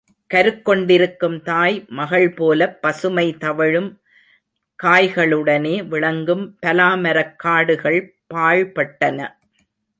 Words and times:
கருக் 0.27 0.65
கொண்டிருக்கும் 0.65 1.41
தாய் 1.41 1.85
மகள்போலப் 1.89 2.81
பசுமை 2.81 3.37
தவழும் 3.37 4.01
காய்களுடனே 4.83 5.87
விளங்கும் 5.87 6.57
பலா 6.59 6.95
மரக் 6.95 7.39
காடுகள் 7.39 8.15
பாழ்பட்டன. 8.33 9.27